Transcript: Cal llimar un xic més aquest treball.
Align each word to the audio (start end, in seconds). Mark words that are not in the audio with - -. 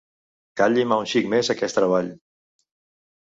Cal 0.61 0.77
llimar 0.77 0.97
un 1.01 1.09
xic 1.11 1.29
més 1.33 1.51
aquest 1.55 1.79
treball. 1.81 2.11